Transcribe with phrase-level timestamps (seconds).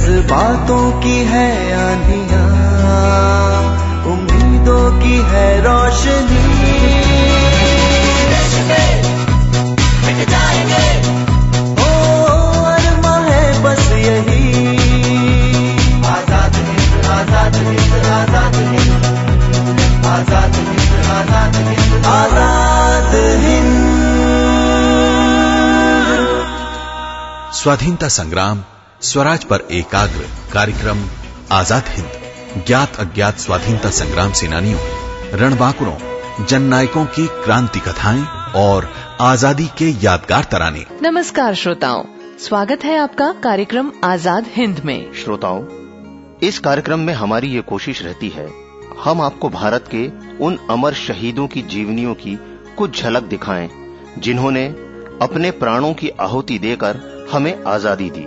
[0.00, 2.44] जज्बातों की है आंधिया
[4.12, 6.44] उम्मीदों की है रोशनी।
[16.10, 16.56] आज़ाद
[17.10, 17.56] आज़ाद
[18.10, 19.04] आज़ाद हिंद
[20.06, 20.54] आज़ाद
[21.10, 21.54] आज़ाद
[22.08, 23.78] आज़ाद हिंद।
[27.60, 28.62] स्वाधीनता संग्राम
[29.02, 30.98] स्वराज पर एकाग्र कार्यक्रम
[31.52, 34.78] आज़ाद हिंद ज्ञात अज्ञात स्वाधीनता संग्राम सेनानियों
[35.40, 38.24] रणबांकुरों जन नायकों की क्रांति कथाएँ
[38.56, 38.88] और
[39.20, 42.02] आज़ादी के यादगार तराने। नमस्कार श्रोताओं
[42.38, 45.64] स्वागत है आपका कार्यक्रम आज़ाद हिंद में। श्रोताओं
[46.38, 48.48] इस कार्यक्रम में हमारी ये कोशिश रहती है
[49.04, 50.06] हम आपको भारत के
[50.44, 52.38] उन अमर शहीदों की जीवनियों की
[52.78, 53.68] कुछ झलक दिखाएँ
[54.18, 54.66] जिन्होंने
[55.22, 57.00] अपने प्राणों की आहुति देकर
[57.32, 58.26] हमें आज़ादी दी।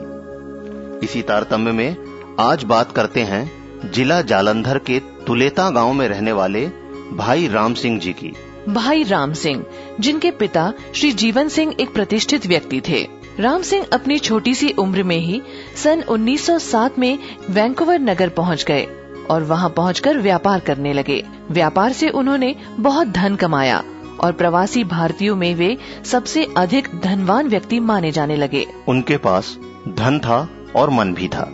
[1.03, 1.95] इसी तारतम्य में
[2.39, 6.65] आज बात करते हैं जिला जालंधर के तुलेता गाँव में रहने वाले
[7.13, 8.33] भाई राम सिंह जी की।
[8.69, 9.65] भाई राम सिंह
[9.99, 13.01] जिनके पिता श्री जीवन सिंह एक प्रतिष्ठित व्यक्ति थे।
[13.39, 15.41] राम सिंह अपनी छोटी सी उम्र में ही
[15.83, 17.17] सन 1907 में
[17.49, 18.87] वैंकूवर नगर पहुँच गए
[19.29, 23.83] और वहाँ पहुंचकर व्यापार करने लगे। व्यापार से उन्होंने बहुत धन कमाया
[24.19, 29.57] और प्रवासी भारतीयों में वे सबसे अधिक धनवान व्यक्ति माने जाने लगे। उनके पास
[29.89, 30.41] धन था
[30.75, 31.49] और मन भी था।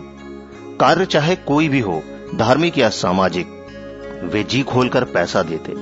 [0.80, 2.02] कार्य चाहे कोई भी हो,
[2.34, 3.46] धार्मिक या सामाजिक,
[4.24, 5.74] वे जी खोलकर पैसा देते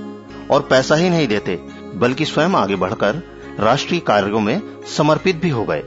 [0.50, 1.58] और पैसा ही नहीं देते,
[1.94, 3.22] बल्कि स्वयं आगे बढ़कर
[3.60, 4.60] राष्ट्रीय कार्यों में
[4.96, 5.82] समर्पित भी हो गए।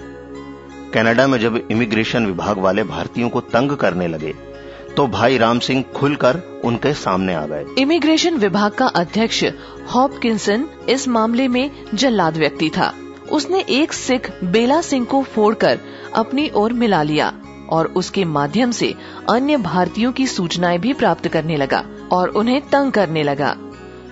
[0.93, 4.33] कनाडा में जब इमिग्रेशन विभाग वाले भारतीयों को तंग करने लगे
[4.97, 9.43] तो भाई राम सिंह खुलकर उनके सामने आ गए। इमिग्रेशन विभाग का अध्यक्ष
[9.93, 12.93] हॉपकिंसन इस मामले में जल्लाद व्यक्ति था।
[13.31, 15.79] उसने एक सिख बेला सिंह को फोड़कर
[16.15, 17.33] अपनी ओर मिला लिया
[17.69, 18.93] और उसके माध्यम से
[19.29, 23.55] अन्य भारतीयों की सूचनाएँ भी प्राप्त करने लगा और उन्हें तंग करने लगा।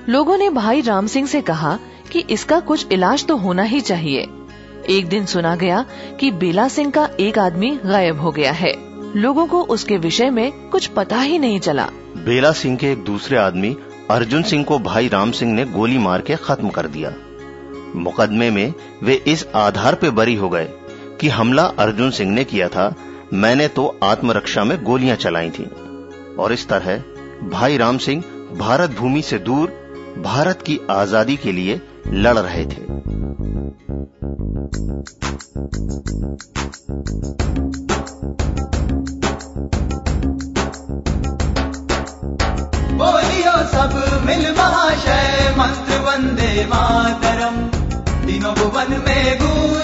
[0.09, 1.77] लोगों ने भाई राम सिंह से कहा
[2.11, 4.27] कि इसका कुछ इलाज तो होना ही चाहिए।
[4.89, 5.85] एक दिन सुना गया
[6.19, 8.73] कि बेला सिंह का एक आदमी गायब हो गया है।
[9.15, 13.37] लोगों को उसके विषय में कुछ पता ही नहीं चला। बेला सिंह के एक दूसरे
[13.37, 13.75] आदमी
[14.11, 17.13] अर्जुन सिंह को भाई राम सिंह ने गोली मार के खत्म कर दिया।
[17.95, 18.73] मुकदमे में
[19.03, 20.69] वे इस आधार पे बरी हो गए
[21.21, 22.93] कि हमला अर्जुन सिंह ने किया था।
[23.33, 25.69] मैंने तो आत्मरक्षा में गोलियाँ चलाई थी।
[26.39, 26.97] और इस तरह
[27.49, 28.23] भाई राम सिंह
[28.59, 29.67] भारत भूमि से दूर
[30.17, 32.87] भारत की आज़ादी के लिए लड़ रहे थे।
[42.95, 47.68] बोलियो सब मिल महाशय मंत्र वंदे मातरम।
[48.97, 49.78] में गूंज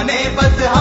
[0.00, 0.79] बने बस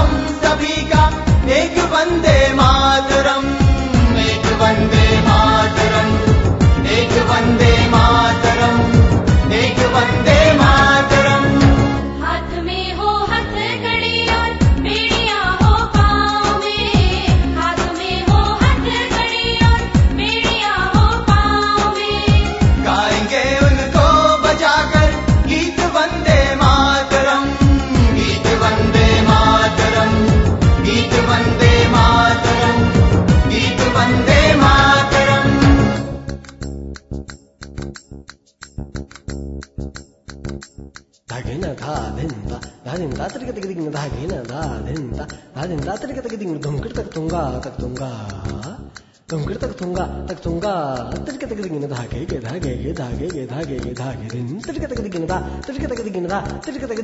[52.06, 54.84] गे गे धा गे गे धा गे गे धा गे गे धा गे दिन। तरिक
[54.86, 55.26] तक दिन
[55.68, 57.00] तरिक तक दिन धा तरिक तक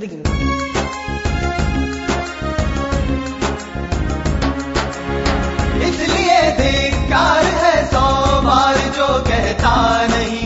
[5.88, 8.08] इसलिए धिक्कार है सौ
[8.42, 9.76] बार जो कहता
[10.08, 10.45] नहीं।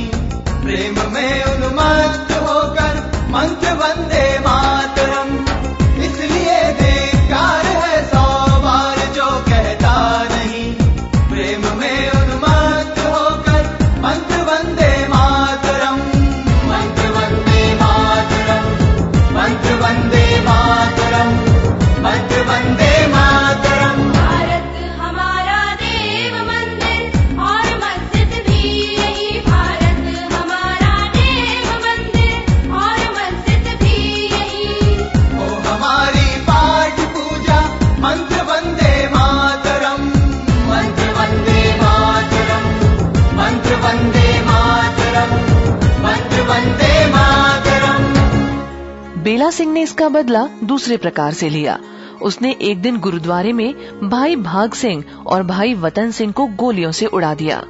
[49.59, 51.79] सिंह ने इसका बदला दूसरे प्रकार से लिया।
[52.21, 53.73] उसने एक दिन गुरुद्वारे में
[54.03, 57.63] भाई भाग सिंह और भाई वतन सिंह को गोलियों से उड़ा दिया।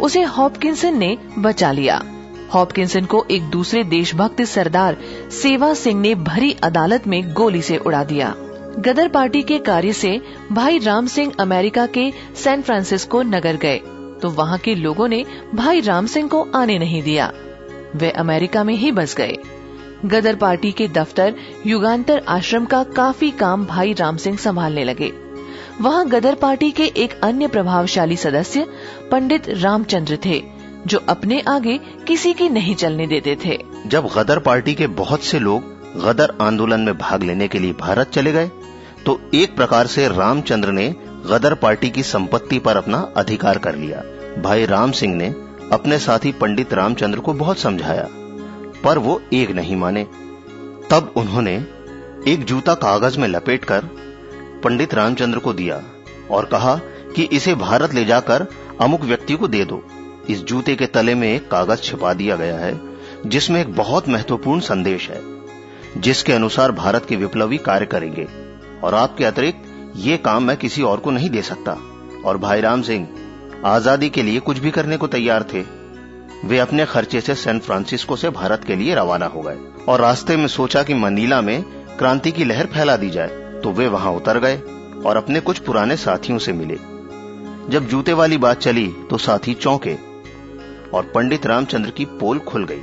[0.00, 2.00] उसे हॉपकिंसन ने बचा लिया।
[2.54, 4.96] हॉपकिंसन को एक दूसरे देशभक्त सरदार
[5.32, 8.34] सेवा सिंह ने भरी अदालत में गोली से उड़ा दिया।
[8.78, 10.20] गदर पार्टी के कार्य से
[10.52, 13.78] भाई राम सिंह अमेरिका के सैन फ्रांसिस्को नगर गए
[14.22, 15.24] तो वहाँ के लोगों ने
[15.54, 17.30] भाई राम सिंह को आने नहीं दिया।
[17.96, 19.36] वे अमेरिका में ही बस गए।
[20.04, 21.34] गदर पार्टी के दफ्तर
[21.66, 25.12] युगांतर आश्रम का काफ़ी काम भाई राम सिंह संभालने लगे।
[25.80, 28.66] वहाँ गदर पार्टी के एक अन्य प्रभावशाली सदस्य
[29.10, 30.42] पंडित रामचंद्र थे,
[30.86, 35.38] जो अपने आगे किसी की नहीं चलने देते थे। जब गदर पार्टी के बहुत से
[35.38, 38.50] लोग गदर आंदोलन में भाग लेने के लिए भारत चले गए
[39.06, 40.88] तो एक प्रकार से रामचंद्र ने
[41.26, 44.02] गदर पार्टी की संपत्ति पर अपना अधिकार कर लिया।
[44.42, 45.28] भाई राम सिंह ने
[45.72, 48.08] अपने साथी पंडित रामचंद्र को बहुत समझाया।
[48.84, 50.04] पर वो एक नहीं माने।
[50.90, 51.54] तब उन्होंने
[52.28, 53.84] एक जूता कागज़ में लपेटकर
[54.64, 55.82] पंडित रामचंद्र को दिया
[56.30, 56.74] और कहा
[57.16, 58.46] कि इसे भारत ले जाकर
[58.80, 59.82] अमुक व्यक्ति को दे दो।
[60.30, 62.80] इस जूते के तले में एक कागज़ छिपा दिया गया है,
[63.26, 65.20] जिसमें एक बहुत महत्वपूर्ण संदेश है,
[65.96, 68.26] जिसके अनुसार भारत के विप्लवी कार्य करेंगे
[68.84, 71.76] और आपके अतिरिक्त ये काम मैं किसी और को नहीं दे सकता।
[72.24, 73.08] और भाई राम सिंह,
[73.64, 75.62] आज़ादी के लिए कुछ भी करने को तैयार थे
[76.44, 79.56] वे अपने खर्चे से सैन फ्रांसिस्को से भारत के लिए रवाना हो गए
[79.88, 81.62] और रास्ते में सोचा कि मनीला में
[81.98, 84.56] क्रांति की लहर फैला दी जाए तो वे वहाँ उतर गए
[85.02, 86.76] और अपने कुछ पुराने साथियों से मिले।
[87.70, 89.96] जब जूते वाली बात चली तो साथी चौंके
[90.94, 92.80] और पंडित रामचंद्र की पोल खुल गई।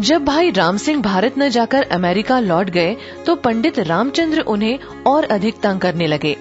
[0.00, 2.96] जब भाई राम सिंह भारत न जाकर अमेरिका लौट गए
[3.26, 6.36] तो पंडित रामचंद्र उन्हें और अधिक तंग करने लगे।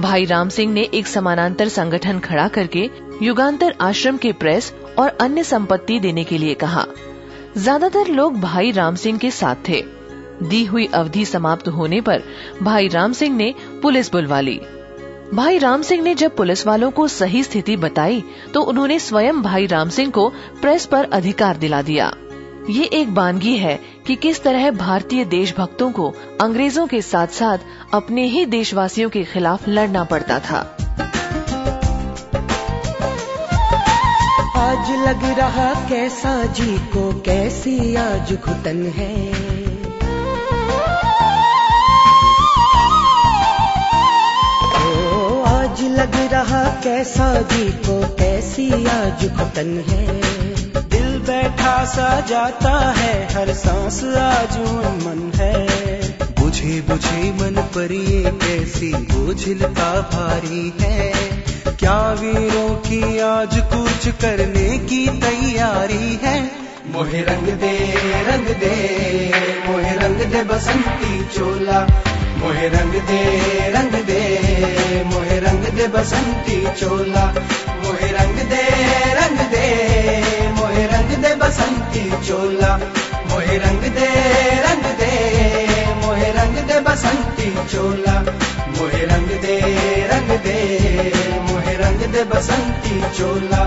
[0.00, 2.88] भाई राम सिंह ने एक समानांतर संगठन खड़ा करके
[3.22, 6.84] युगांतर आश्रम के प्रेस और अन्य संपत्ति देने के लिए कहा।
[7.56, 9.82] ज़्यादातर लोग भाई राम सिंह के साथ थे।
[10.42, 12.22] दी हुई अवधि समाप्त होने पर
[12.62, 14.60] भाई राम सिंह ने पुलिस बुलवा ली।
[15.34, 18.22] भाई राम सिंह ने जब पुलिस वालों को सही स्थिति बताई
[18.54, 20.28] तो उन्होंने स्वयं भाई राम सिंह को
[20.60, 22.12] प्रेस पर अधिकार दिला दिया।
[22.70, 27.58] ये एक बानगी है कि किस तरह भारतीय देशभक्तों को अंग्रेज़ों के साथ साथ
[27.94, 30.60] अपने ही देशवासियों के खिलाफ लड़ना पड़ता था।
[34.70, 39.30] आज लग रहा कैसा जी को कैसी आज घुटन है।
[44.82, 50.06] ओ आज लग रहा कैसा जी को कैसी आज घुटन है।
[50.88, 54.58] दिल बैठा सा जाता है हर सांस आज
[55.06, 55.66] मन है।
[56.40, 61.39] बुझे बुझे मन पर ये कैसी बोझिलता भारी है।
[61.80, 66.34] क्या वीरों की आज कूच करने की तैयारी है
[66.92, 67.70] मोहे रंग दे
[68.26, 68.72] रंग दे
[69.68, 71.78] मोहे रंग दे बसंती चोला
[72.40, 73.22] मोहे रंग दे
[73.76, 74.20] रंग दे
[75.12, 77.24] मोहे रंग दे बसंती चोला
[77.84, 78.62] मोहे रंग दे
[79.20, 79.64] रंग दे
[80.58, 82.76] मोहे रंग दे बसंती चोला
[83.30, 84.10] मोहे रंग दे
[84.66, 85.10] रंग दे
[86.04, 88.20] मोहे रंग दे बसंती चोला
[88.76, 89.58] मोहे रंग दे
[90.12, 91.19] रंग दे
[92.12, 93.62] दे बसंती चोला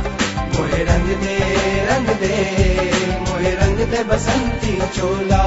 [0.56, 1.36] मोहे रंग दे
[1.90, 2.34] रंग दे
[3.28, 5.43] मोहे रंग दे बसंती चोला।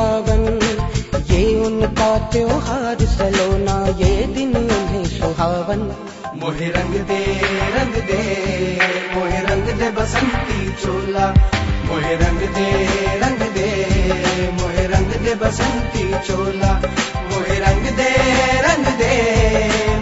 [0.00, 0.44] पावन।
[1.30, 5.80] ये उनका त्योहार सलोना, ये दिन उन्हें सुहावन।
[6.36, 7.24] मोहे रंग दे
[7.76, 8.22] रंग दे,
[9.14, 11.26] मोहे रंग दे बसंती चोला।
[11.86, 12.70] मोहे रंग दे
[13.18, 13.68] रंग दे,
[14.52, 16.72] मोहे रंग दे बसंती चोला।
[17.30, 18.10] मोहे रंग दे
[18.60, 19.12] रंग दे,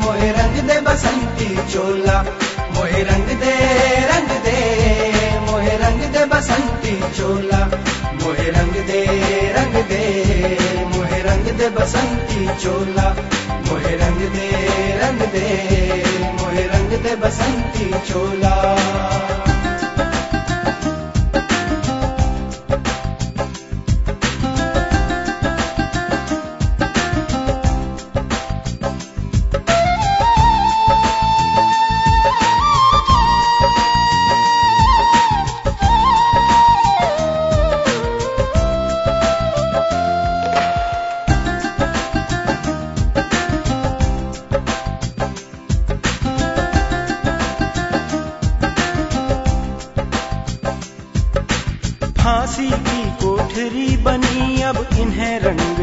[0.00, 2.22] मोहे रंग दे बसंती चोला।
[2.74, 3.56] मोहे रंग दे
[4.12, 4.58] रंग दे,
[5.50, 7.70] मोहे रंग दे बसंती चोला।
[11.58, 13.06] दे बसंती चोला
[13.68, 14.48] मोहे रंग दे
[15.02, 15.44] रंग दे
[16.38, 19.47] मोहे रंग दे बसंती चोला।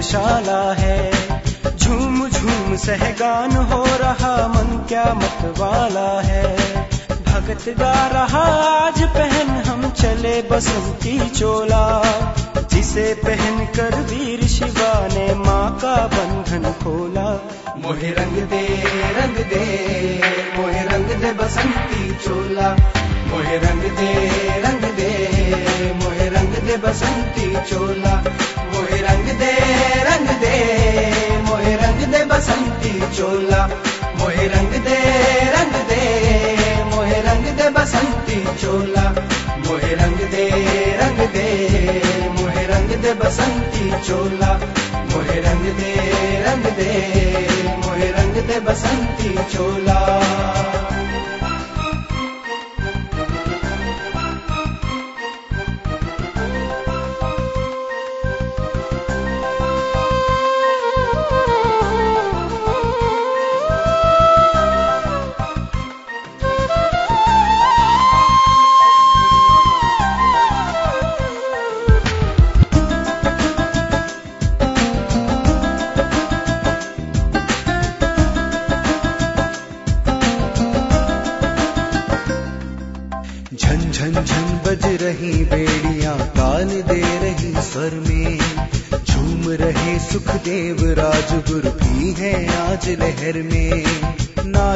[0.06, 1.12] रंगशाला है।
[1.78, 6.58] झूम झूम सहगान हो रहा मन, क्या मत वाला है।
[7.26, 8.44] भगत गा रहा,
[8.88, 12.02] आज पहन हम चले बसंती चोला।
[12.74, 18.84] जिसे पहन कर वीर शिवा ने माँ का बंधन खोला। मोहे रंग दे
[19.20, 19.66] रंग दे,
[20.58, 22.70] मोहे रंग दे बसंती चोला।
[23.28, 24.14] मोहे रंग दे
[24.62, 25.12] रंग दे,
[26.04, 28.24] मोहे रंग दे बसंती चोला।
[33.26, 33.70] चोला,
[34.20, 34.98] मोहे रंग दे
[35.52, 36.02] रंग दे,
[36.84, 39.16] मोहे रंग दे बसंती चोला।
[39.68, 40.50] मोहे रंग दे
[41.02, 41.48] रंग दे,
[42.40, 44.60] मोहे रंग दे बसंती चोला।
[45.12, 45.96] मोहे रंग दे
[46.48, 46.92] रंग दे,
[47.86, 50.85] मोहे रंग दे बसंती चोला।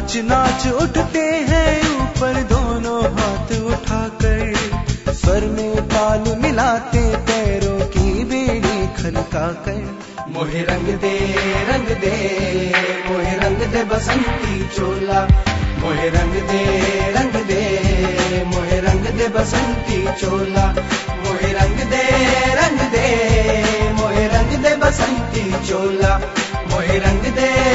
[0.10, 4.54] नाच नाच उठते हैं, ऊपर दोनों हाथ उठाकर।
[5.14, 10.00] स्वर में ताल मिलाते पैरों की बेड़ी खनका कर
[10.30, 11.36] मोहे रंग दे
[11.70, 12.14] रंग दे,
[13.10, 15.28] मोहे रंग दे बसंती चोला।
[15.80, 16.66] मोहे रंग दे
[17.12, 17.64] रंग दे,
[18.48, 20.68] मोहे रंग दे बसंती चोला।
[21.26, 22.04] मोहे रंग दे
[22.54, 23.08] रंग दे,
[23.94, 26.22] मोहे रंग दे बसंती चोला।
[26.68, 27.70] मोहे रंग दे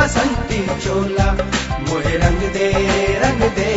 [0.00, 1.32] बसंती चोला,
[1.88, 2.68] मोहे रंग दे
[3.22, 3.68] रंग दे,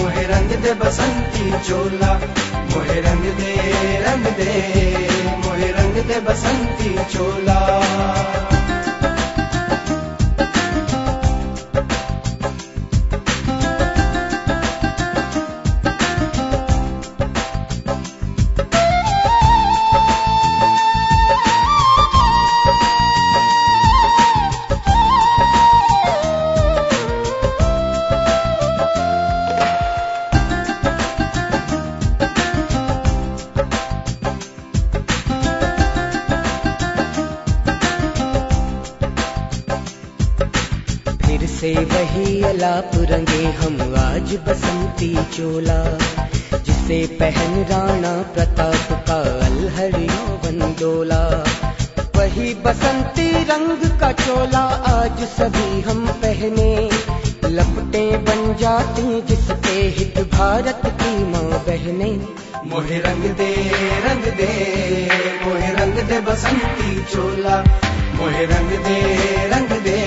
[0.00, 2.12] मोहे रंग दे बसंती चोला,
[2.72, 3.54] मोहे रंग दे
[4.06, 4.52] रंग दे,
[5.46, 7.58] मोहे रंग दे बसंती चोला।
[42.58, 45.84] वही अलाप रंगे हम आज बसंती चोला।
[46.58, 49.92] जिसे पहन राणा प्रताप का अलहर
[50.80, 51.44] डोला
[52.16, 56.90] वही बसंती रंग का चोला आज सभी हम पहने।
[57.48, 62.10] लपटे बन जाती जिसके हित भारत की माँ बहने।
[62.66, 63.54] मोहे रंग दे
[64.04, 64.50] रंग दे,
[65.46, 67.64] मोहे रंग दे बसंती चोला।
[68.14, 69.00] मोहे रंग दे
[69.48, 69.98] रंग दे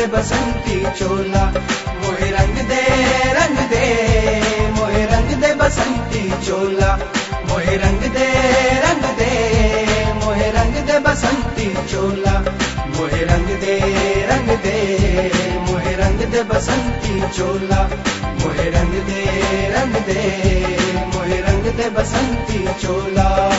[0.00, 1.44] दे बसंती चोला।
[2.02, 2.82] मोहे रंग दे
[3.32, 3.84] रंग दे,
[4.76, 6.98] मोहे रंग दे बसंती चोला।
[7.48, 8.28] मोहे रंग दे
[8.84, 9.30] रंग दे,
[10.24, 12.40] मोहे रंग दे बसंती चोला।
[12.96, 13.76] मोहे रंग दे
[14.30, 14.76] रंग दे,
[15.70, 17.90] मोहे रंग दे बसंती चोला।
[18.40, 19.24] मोहे रंग दे
[19.76, 20.22] रंग दे,
[21.14, 23.50] मोहे रंग दे बसंती चोला।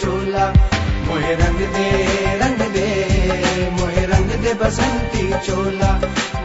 [0.00, 0.46] चोला।
[1.06, 1.90] मोहे रंग दे
[2.36, 2.86] रंग दे,
[3.70, 5.92] मोहे रंग दे बसंती चोला।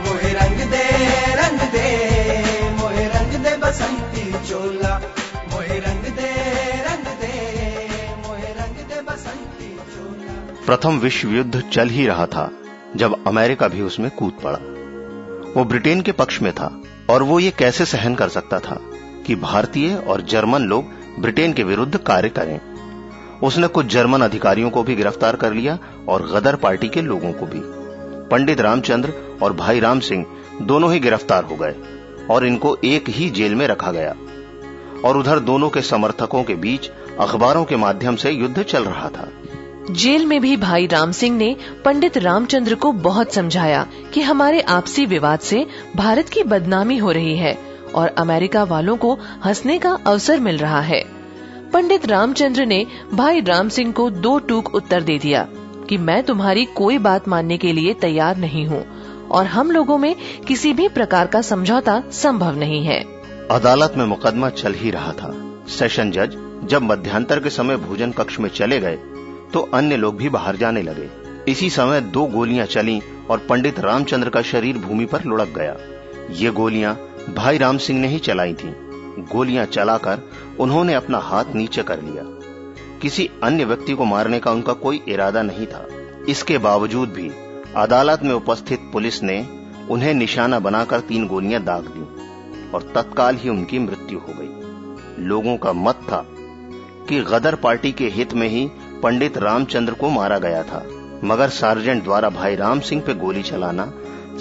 [0.06, 0.88] मोहे रंग दे
[1.36, 1.88] रंग दे,
[2.82, 5.02] मोहे रंग दे बसंती चोला।
[5.52, 6.32] मोहे रंग दे
[6.82, 7.34] रंग दे,
[8.28, 12.52] मोहे रंग दे बसंती चोला। प्रथम विश्व युद्ध चल ही रहा था,
[12.96, 14.60] जब अमेरिका भी उसमें कूद पड़ा।
[15.56, 18.80] वो ब्रिटेन के पक्ष में था, और वो ये कैसे सहन कर सकता था
[19.28, 20.84] कि भारतीय और जर्मन लोग
[21.20, 22.60] ब्रिटेन के विरुद्ध कार्य करें।
[23.46, 25.78] उसने कुछ जर्मन अधिकारियों को भी गिरफ़्तार कर लिया
[26.10, 27.62] और गदर पार्टी के लोगों को भी।
[28.30, 30.26] पंडित रामचंद्र और भाई राम सिंह
[30.62, 31.76] दोनों ही गिरफ़्तार हो गए
[32.32, 34.16] और इनको एक ही जेल में रखा गया।
[35.06, 39.30] और उधर दोनों के समर्थकों के बीच अखबारों के माध्यम से युद्ध चल रहा था।
[39.92, 41.56] जेल में भी भाई राम सिंह ने
[41.86, 47.38] पंडित रामचंद्र को बहुत समझाया कि हमारे आपसी विवाद से भारत की बदनामी हो रही
[47.38, 47.58] है
[47.96, 49.14] और अमेरिका वालों को
[49.46, 51.15] हंसने का अवसर मिल रहा है।
[51.74, 55.48] पंडित रामचंद्र ने भाई राम सिंह को दो टूक उत्तर दे दिया
[55.90, 58.84] कि मैं तुम्हारी कोई बात मानने के लिए तैयार नहीं हूँ
[59.30, 60.16] और हम लोगों में
[60.48, 63.00] किसी भी प्रकार का समझौता संभव नहीं है।
[63.52, 65.34] अदालत में मुकदमा चल ही रहा था।
[65.70, 68.96] सेशन जज जब मध्यांतर के समय भोजन कक्ष में चले गए
[69.54, 71.10] तो अन्य लोग भी बाहर जाने लगे।
[71.48, 73.00] इसी समय दो गोलियाँ चली
[73.30, 75.76] और पंडित रामचंद्र का शरीर भूमि पर लुढ़क गया।
[76.36, 76.96] ये गोलियाँ
[77.36, 78.74] भाई राम सिंह ने ही चलाई थीं।
[79.32, 80.22] गोलियाँ चलाकर
[80.60, 82.24] उन्होंने अपना हाथ नीचे कर लिया।
[83.02, 85.86] किसी अन्य व्यक्ति को मारने का उनका कोई इरादा नहीं था।
[86.30, 87.30] इसके बावजूद भी
[87.76, 89.40] अदालत में उपस्थित पुलिस ने
[89.90, 95.58] उन्हें निशाना बनाकर तीन गोलियाँ दाग दी और तत्काल ही उनकी मृत्यु हो गई। लोगों
[95.58, 96.26] का मत था
[97.10, 98.68] कि गदर पार्टी के हित में ही
[99.04, 100.84] पंडित रामचंद्र को मारा गया था,
[101.24, 103.92] मगर सार्जेंट द्वारा भाई राम सिंह पे गोली चलाना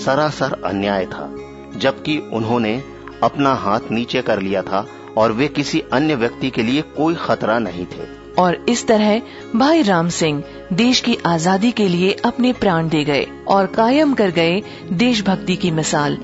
[0.04, 1.30] सरासर अन्याय था,
[1.76, 2.76] जबकि उन्होंने
[3.24, 4.87] अपना हाथ नीचे कर लिया था
[5.18, 8.06] और वे किसी अन्य व्यक्ति के लिए कोई खतरा नहीं थे
[8.38, 9.20] और इस तरह
[9.56, 14.30] भाई राम सिंह देश की आज़ादी के लिए अपने प्राण दे गए और कायम कर
[14.30, 16.18] गए देशभक्ति की मिसाल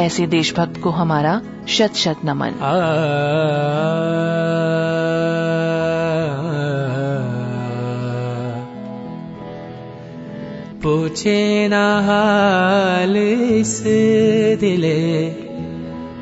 [0.00, 2.52] ऐसे देशभक्त को हमारा शत शत नमन
[10.82, 13.80] पूछे ना हाल इस
[14.60, 14.96] दिले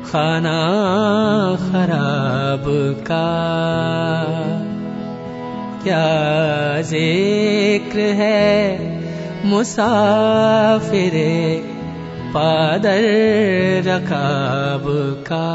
[0.05, 0.57] खाना
[1.61, 2.63] खराब
[3.07, 3.27] का।
[5.83, 6.05] क्या
[6.81, 8.45] ज़िक्र है
[9.45, 11.33] मुसाफिरे
[12.33, 13.03] पादर
[13.87, 14.83] रकाब
[15.27, 15.45] का?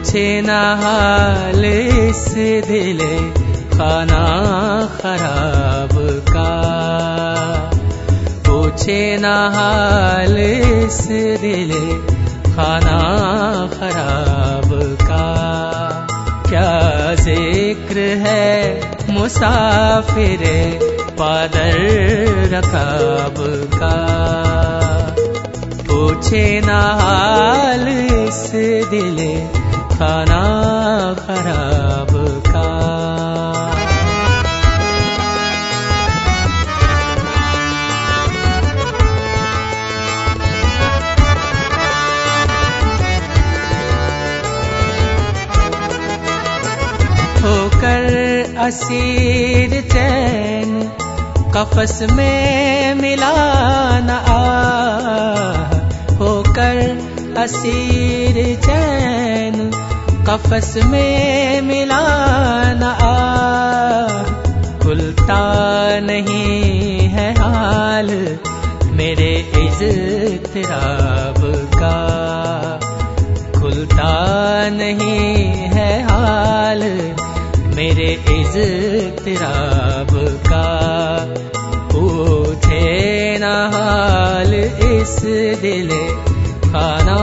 [0.00, 2.24] पूछे ना हाल इस
[11.48, 11.94] दिले
[12.56, 12.96] खाना
[13.80, 14.70] खराब
[15.02, 15.26] का।
[16.48, 17.14] क्या
[18.20, 20.40] है मुसाफिर
[21.12, 21.78] पादर
[22.54, 23.34] रकाब
[23.74, 23.96] का।
[25.90, 26.80] पूछे ना
[28.90, 29.60] दिले
[30.00, 30.42] खाना
[31.26, 32.12] खराब
[32.46, 32.68] का
[47.42, 48.06] होकर
[48.66, 50.72] असीर चैन
[51.54, 53.32] कफस में मिला
[54.08, 54.40] न आ।
[56.20, 56.78] होकर
[57.42, 58.36] असीर
[58.66, 59.56] चैन
[60.28, 62.04] कफस में मिला
[62.74, 62.90] न
[64.82, 65.42] खुलता
[66.00, 68.08] नहीं है हाल
[68.92, 69.30] मेरे
[69.60, 71.40] इज़्तिराब
[71.74, 71.96] का।
[73.60, 74.12] खुलता
[74.72, 76.82] नहीं है हाल
[77.76, 80.12] मेरे इज़्तिराब
[80.46, 80.66] का।
[81.92, 82.84] पूछे
[83.40, 85.16] न हाल इस
[85.62, 85.90] दिल
[86.64, 87.20] खाना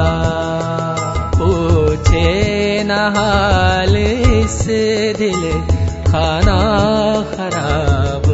[0.00, 0.94] था
[1.36, 4.58] पूछे नहाल इस
[5.18, 5.42] दिल
[6.10, 6.58] खाना
[7.34, 8.29] खराब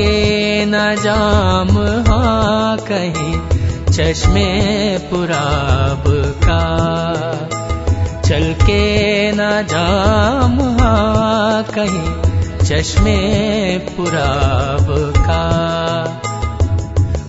[0.00, 1.70] के न जाम
[2.08, 3.32] हाँ कहीं
[3.86, 4.46] चश्मे
[5.10, 6.04] पुराब
[6.44, 6.58] का।
[8.20, 12.12] चल के न जाम हाँ कहीं
[12.64, 13.16] चश्मे
[13.96, 14.86] पुराब
[15.18, 15.42] का।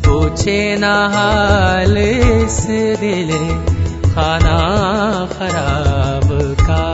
[0.05, 2.60] पूछे न हाल इस
[2.99, 3.32] दिल
[4.13, 4.60] खाना
[5.34, 6.29] खराब
[6.62, 6.86] का।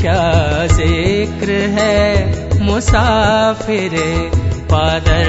[0.00, 3.98] क्या ज़िक्र है मुसाफिर
[4.72, 5.28] पादर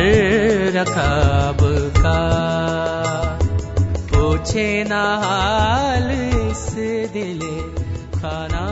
[0.75, 1.57] रकाब
[1.97, 2.19] का।
[4.11, 6.63] पूछे न हाल इस
[7.13, 7.41] दिल
[8.13, 8.63] खाना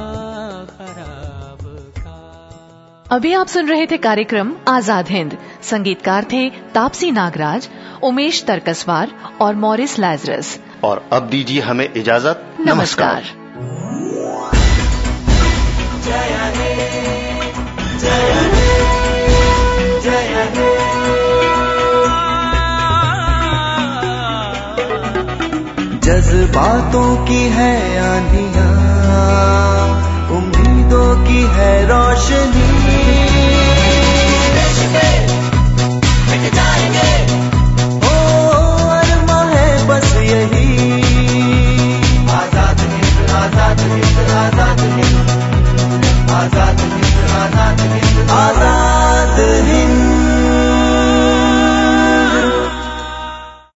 [0.69, 1.65] खराब
[1.97, 7.69] का। अभी आप सुन रहे थे कार्यक्रम आज़ाद हिंद। संगीतकार थे तापसी नागराज
[8.03, 13.23] उमेश तरकसवार और मॉरिस लाजरस। और अब दीजिए हमें इजाज़त। नमस्कार।
[26.12, 28.65] जज्बातों की है आंधिया
[30.38, 32.67] उम्मीदों की है रोशनी।
[36.56, 37.20] जाएँगे।